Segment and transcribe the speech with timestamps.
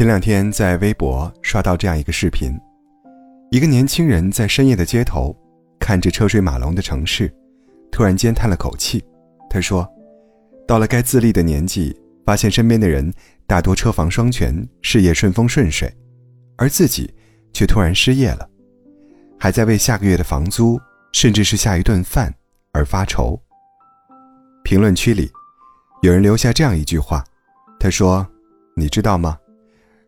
[0.00, 2.58] 前两天在微博刷到这样一个视频，
[3.50, 5.36] 一个年轻人在深夜的街头，
[5.78, 7.30] 看着车水马龙的城市，
[7.92, 9.04] 突然间叹了口气。
[9.50, 9.86] 他说
[10.66, 11.94] ：“到了该自立的年纪，
[12.24, 13.12] 发现身边的人
[13.46, 15.94] 大多车房双全，事业顺风顺水，
[16.56, 17.12] 而自己
[17.52, 18.48] 却突然失业了，
[19.38, 20.80] 还在为下个月的房租，
[21.12, 22.34] 甚至是下一顿饭
[22.72, 23.38] 而发愁。”
[24.64, 25.30] 评论区里，
[26.00, 27.22] 有人留下这样一句话
[27.78, 28.26] ：“他说，
[28.74, 29.36] 你知道吗？”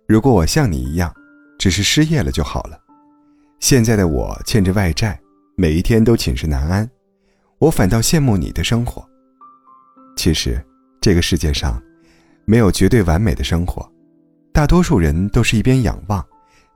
[0.07, 1.13] 如果我像你一样，
[1.59, 2.79] 只是失业了就好了。
[3.61, 5.19] 现在的我欠着外债，
[5.57, 6.89] 每一天都寝食难安，
[7.59, 9.09] 我反倒羡慕你的生活。
[10.17, 10.63] 其实，
[11.01, 11.81] 这个世界上
[12.45, 13.91] 没有绝对完美的生活，
[14.53, 16.25] 大多数人都是一边仰望、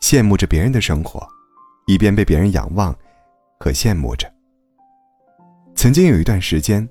[0.00, 1.26] 羡慕着别人的生活，
[1.86, 2.96] 一边被别人仰望
[3.58, 4.32] 和羡慕着。
[5.74, 6.88] 曾经有一段时间，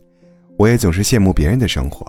[0.57, 2.05] 我也总是羡慕别人的生活。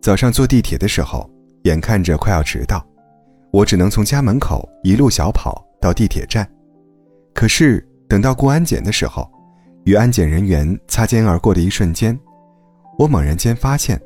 [0.00, 1.30] 早上坐地铁的时候，
[1.64, 2.84] 眼看着快要迟到。
[3.56, 6.46] 我只能从家门口一路小跑到地铁站，
[7.32, 9.26] 可是等到过安检的时候，
[9.86, 12.20] 与安检人员擦肩而过的一瞬间，
[12.98, 13.98] 我猛然间发现，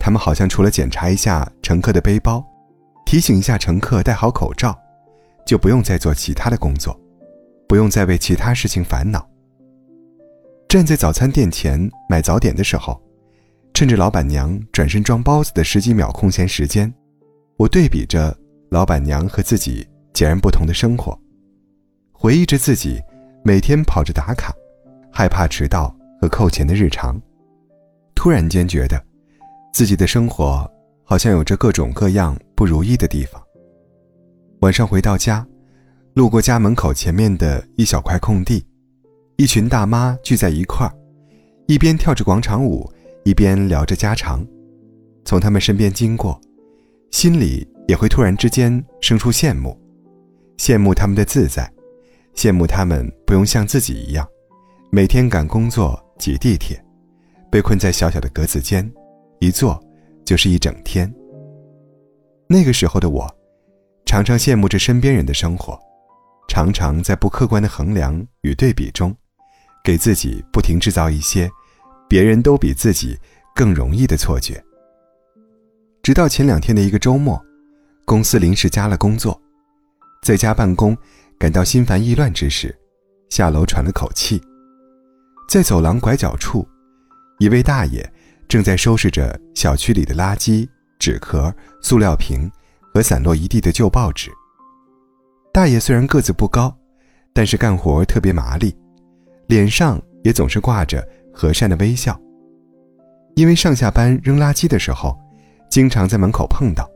[0.00, 2.44] 他们好像除了检查一下乘客的背包，
[3.06, 4.76] 提醒一下乘客戴好口罩，
[5.46, 7.00] 就不用再做其他的工作，
[7.68, 9.24] 不用再为其他事情烦恼。
[10.68, 13.00] 站在早餐店前买早点的时候，
[13.72, 16.92] 趁着老板娘转身装包子的十几秒空闲时间，
[17.58, 18.36] 我对比着。
[18.70, 21.18] 老板娘和自己截然不同的生活，
[22.12, 23.00] 回忆着自己
[23.42, 24.54] 每天跑着打卡，
[25.10, 27.18] 害怕迟到和扣钱的日常，
[28.14, 29.02] 突然间觉得，
[29.72, 30.70] 自己的生活
[31.02, 33.42] 好像有着各种各样不如意的地方。
[34.60, 35.46] 晚上回到家，
[36.12, 38.62] 路过家门口前面的一小块空地，
[39.36, 40.92] 一群大妈聚在一块儿，
[41.66, 42.92] 一边跳着广场舞，
[43.24, 44.46] 一边聊着家常，
[45.24, 46.38] 从他们身边经过，
[47.10, 47.66] 心里。
[47.88, 49.74] 也会突然之间生出羡慕，
[50.58, 51.72] 羡慕他们的自在，
[52.34, 54.28] 羡慕他们不用像自己一样，
[54.92, 56.78] 每天赶工作挤地铁，
[57.50, 58.88] 被困在小小的格子间，
[59.40, 59.82] 一坐
[60.22, 61.12] 就是一整天。
[62.46, 63.26] 那个时候的我，
[64.04, 65.78] 常常羡慕着身边人的生活，
[66.46, 69.16] 常常在不客观的衡量与对比中，
[69.82, 71.50] 给自己不停制造一些
[72.06, 73.18] 别人都比自己
[73.54, 74.62] 更容易的错觉。
[76.02, 77.42] 直到前两天的一个周末。
[78.08, 79.38] 公司临时加了工作，
[80.22, 80.96] 在家办公
[81.38, 82.74] 感到心烦意乱之时，
[83.28, 84.40] 下楼喘了口气，
[85.46, 86.66] 在走廊拐角处，
[87.38, 88.10] 一位大爷
[88.48, 90.66] 正在收拾着小区里的垃圾、
[90.98, 92.50] 纸壳、塑料瓶
[92.94, 94.30] 和散落一地的旧报纸。
[95.52, 96.74] 大爷虽然个子不高，
[97.34, 98.74] 但是干活特别麻利，
[99.48, 102.18] 脸上也总是挂着和善的微笑。
[103.34, 105.14] 因为上下班扔垃圾的时候，
[105.70, 106.88] 经常在门口碰到。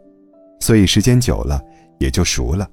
[0.63, 1.61] 所以时间久了
[1.99, 2.71] 也就熟了，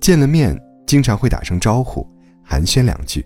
[0.00, 2.04] 见了面经常会打声招呼，
[2.42, 3.24] 寒暄两句。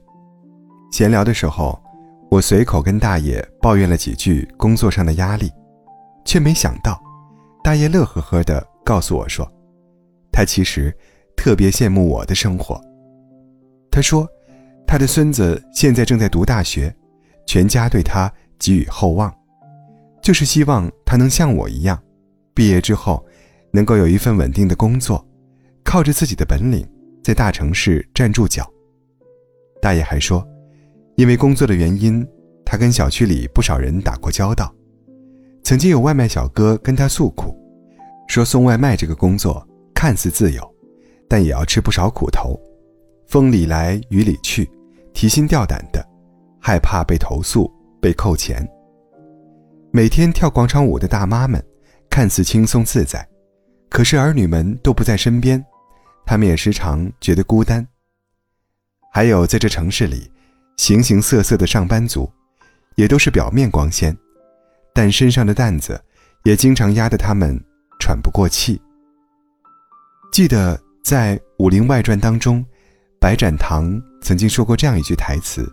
[0.92, 1.82] 闲聊的时候，
[2.30, 5.50] 我随口跟大爷抱怨了几句工作上的压力，
[6.26, 7.02] 却没想到，
[7.64, 9.50] 大爷乐呵呵地告诉我说，
[10.30, 10.94] 他其实
[11.34, 12.78] 特别羡慕我的生活。
[13.90, 14.28] 他说，
[14.86, 16.94] 他的孙子现在正在读大学，
[17.46, 19.34] 全家对他寄予厚望，
[20.20, 21.98] 就是希望他能像我一样，
[22.52, 23.24] 毕业之后。
[23.76, 25.22] 能够有一份稳定的工作，
[25.84, 26.88] 靠着自己的本领
[27.22, 28.66] 在大城市站住脚。
[29.82, 30.42] 大爷还说，
[31.16, 32.26] 因为工作的原因，
[32.64, 34.74] 他跟小区里不少人打过交道。
[35.62, 37.54] 曾经有外卖小哥跟他诉苦，
[38.28, 39.62] 说送外卖这个工作
[39.94, 40.74] 看似自由，
[41.28, 42.58] 但也要吃不少苦头，
[43.26, 44.66] 风里来雨里去，
[45.12, 46.02] 提心吊胆的，
[46.58, 47.70] 害怕被投诉
[48.00, 48.66] 被扣钱。
[49.90, 51.62] 每天跳广场舞的大妈们，
[52.08, 53.28] 看似轻松自在。
[53.96, 55.64] 可是儿女们都不在身边，
[56.26, 57.88] 他们也时常觉得孤单。
[59.10, 60.30] 还有在这城市里，
[60.76, 62.30] 形形色色的上班族，
[62.96, 64.14] 也都是表面光鲜，
[64.92, 65.98] 但身上的担子
[66.44, 67.58] 也经常压得他们
[67.98, 68.78] 喘不过气。
[70.30, 72.62] 记得在《武林外传》当中，
[73.18, 75.66] 白展堂曾经说过这样一句台词：“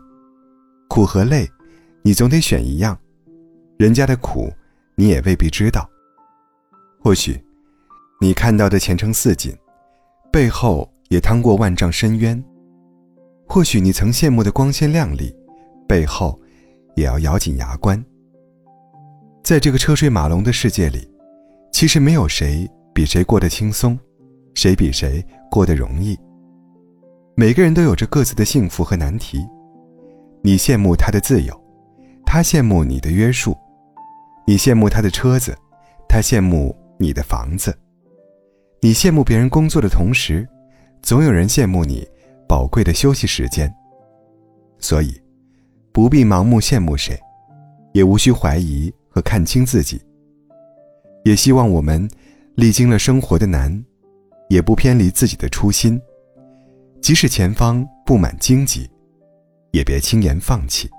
[0.87, 1.45] 苦和累，
[2.03, 2.97] 你总得选一样，
[3.77, 4.49] 人家的苦，
[4.95, 5.89] 你也未必知道。
[7.01, 7.37] 或许。”
[8.23, 9.53] 你看到的前程似锦，
[10.31, 12.41] 背后也趟过万丈深渊。
[13.49, 15.35] 或许你曾羡慕的光鲜亮丽，
[15.89, 16.39] 背后
[16.95, 18.01] 也要咬紧牙关。
[19.43, 21.05] 在这个车水马龙的世界里，
[21.73, 23.99] 其实没有谁比谁过得轻松，
[24.53, 25.21] 谁比谁
[25.51, 26.17] 过得容易。
[27.35, 29.45] 每个人都有着各自的幸福和难题。
[30.41, 31.61] 你羡慕他的自由，
[32.25, 33.51] 他羡慕你的约束；
[34.47, 35.53] 你羡慕他的车子，
[36.07, 37.77] 他羡慕你的房子。
[38.83, 40.45] 你羡慕别人工作的同时，
[41.01, 42.05] 总有人羡慕你
[42.45, 43.73] 宝贵的休息时间。
[44.77, 45.17] 所以，
[45.93, 47.17] 不必盲目羡慕谁，
[47.93, 50.01] 也无需怀疑和看清自己。
[51.23, 52.05] 也希望我们
[52.55, 53.81] 历经了生活的难，
[54.49, 55.97] 也不偏离自己的初心。
[57.01, 58.91] 即使前方布满荆棘，
[59.71, 60.89] 也别轻言放弃。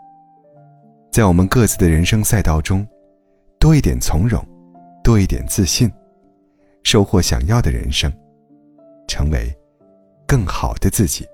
[1.12, 2.86] 在我们各自的人生赛道中，
[3.60, 4.42] 多一点从容，
[5.02, 5.92] 多一点自信，
[6.84, 8.12] 收获想要的人生，
[9.08, 9.52] 成为
[10.26, 11.26] 更好的自己。